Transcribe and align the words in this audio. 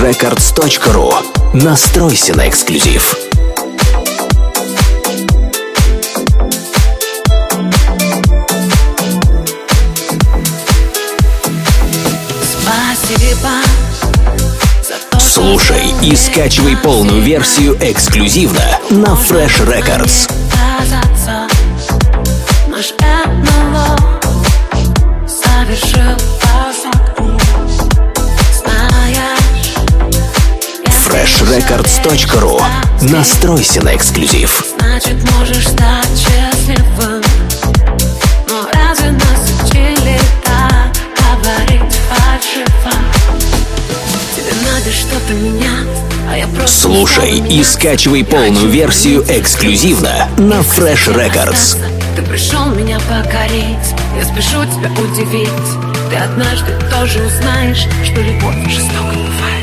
freshrecords.ru 0.00 1.12
Настройся 1.52 2.34
на 2.34 2.48
эксклюзив. 2.48 3.14
Слушай 15.18 15.92
и 16.02 16.16
скачивай 16.16 16.78
полную 16.78 17.20
версию 17.20 17.76
эксклюзивно 17.82 18.78
на 18.90 19.14
Fresh 19.14 19.66
Records. 19.66 20.39
Если 31.50 31.74
freshrecords.ru 31.74 32.62
Настройся 33.10 33.82
на 33.82 33.96
эксклюзив. 33.96 34.64
Значит, 34.78 35.16
можешь 35.32 35.68
стать 35.68 36.08
счастливым. 36.16 37.22
Но 38.48 38.68
разве 38.72 39.10
нас 39.12 39.62
учили 39.62 40.18
так 40.44 40.92
говорить 41.16 41.94
фальшиво? 42.08 42.92
Тебе 44.36 44.52
надо 44.70 44.92
что-то 44.92 45.32
менять, 45.34 45.88
а 46.30 46.36
я 46.36 46.46
просто 46.48 46.82
Слушай 46.82 47.38
и 47.38 47.64
скачивай 47.64 48.24
полную 48.24 48.68
версию 48.68 49.24
эксклюзивно 49.28 50.28
на 50.38 50.60
Fresh 50.60 51.12
Records. 51.14 51.78
Ты 52.16 52.22
пришел 52.22 52.66
меня 52.66 52.98
покорить. 53.00 53.94
Я 54.16 54.24
спешу 54.24 54.64
тебя 54.66 54.90
удивить. 54.92 55.48
Ты 56.10 56.16
однажды 56.16 56.72
тоже 56.90 57.22
узнаешь 57.24 57.86
Что 58.04 58.20
любовь 58.20 58.68
жестоко 58.68 59.14
бывает 59.14 59.59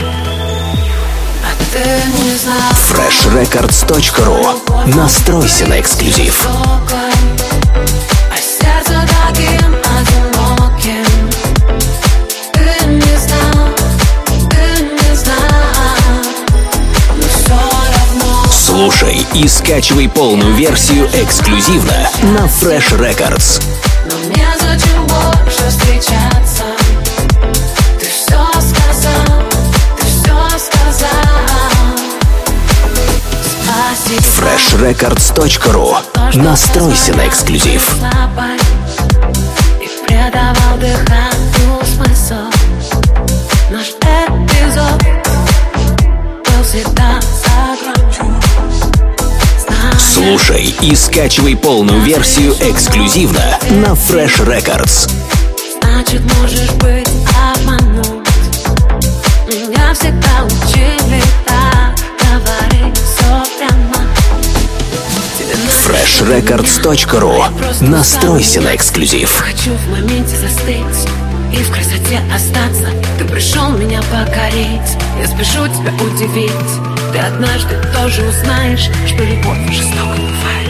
freshrecords.ru 2.89 4.95
Настройся 4.95 5.67
на 5.67 5.79
эксклюзив. 5.79 6.47
А 6.49 6.77
Слушай 18.51 19.25
и 19.33 19.47
скачивай 19.47 20.07
полную 20.07 20.53
версию 20.53 21.07
эксклюзивно 21.13 22.09
на 22.23 22.45
Fresh 22.45 22.97
Records. 22.97 23.61
Но 24.09 24.17
мне 24.29 24.47
зачем 24.59 25.05
больше 25.07 25.69
встречаться? 25.69 26.63
freshrecords.ru 34.37 35.95
Настройся 36.35 37.15
на 37.15 37.27
эксклюзив. 37.27 37.95
дыханию 40.79 41.81
смысл. 41.95 42.35
Наш 43.71 43.87
эпизод 43.87 45.03
был 46.45 46.63
всегда 46.63 47.19
Слушай 49.97 50.75
и 50.81 50.95
скачивай 50.95 51.55
полную 51.55 52.01
версию 52.01 52.53
эксклюзивно 52.59 53.57
на 53.71 53.93
Fresh 53.93 54.45
Records. 54.45 55.09
Значит, 55.81 56.21
можешь 56.39 56.71
быть 56.73 57.09
обманут 57.55 58.16
freshrecords.ru 66.07 67.43
Настройся 67.81 68.61
на 68.61 68.75
эксклюзив. 68.75 69.29
Хочу 69.29 69.71
в 69.73 69.89
моменте 69.89 70.35
застыть 70.37 71.09
И 71.51 71.57
в 71.57 71.71
красоте 71.71 72.21
остаться. 72.33 72.89
Ты 73.17 73.25
пришел 73.25 73.69
меня 73.71 74.01
покорить. 74.03 74.97
Я 75.19 75.27
спешу 75.27 75.67
тебя 75.67 75.93
удивить. 76.01 76.51
Ты 77.11 77.19
однажды 77.19 77.75
тоже 77.93 78.23
узнаешь 78.23 78.89
Что 79.05 79.23
любовь 79.23 79.69
жестоко 79.69 80.15
бывает. 80.15 80.67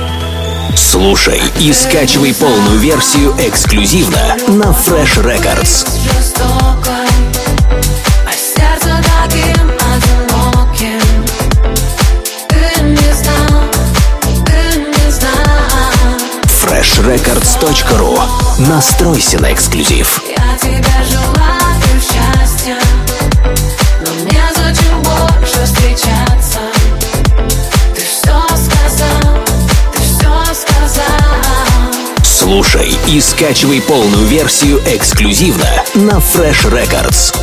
Слушай 0.75 1.42
и 1.59 1.72
скачивай 1.74 2.34
полную 2.34 2.80
версию 2.80 3.36
эксклюзивно 3.40 4.38
на 4.48 4.72
Fresh 4.72 5.24
Records. 5.24 5.88
жестокой, 6.02 7.06
freshrecords.ru 17.07 18.19
Настройся 18.68 19.40
на 19.40 19.53
эксклюзив. 19.53 20.22
Я 20.28 20.57
тебе 20.57 20.84
желаю 21.09 22.01
счастья, 22.01 22.78
но 24.06 24.13
мне 24.23 24.44
зачем 24.53 25.01
больше 25.03 25.63
встречаться? 25.63 26.59
Ты 27.95 28.01
все 28.01 28.38
сказал, 28.57 29.45
ты 29.94 30.00
все 30.00 30.53
сказал. 30.53 31.03
Слушай 32.23 32.94
и 33.07 33.22
скачивай 33.22 33.81
полную 33.81 34.25
версию 34.25 34.81
эксклюзивно 34.85 35.84
на 35.95 36.18
Fresh 36.18 36.69
Records. 36.69 37.34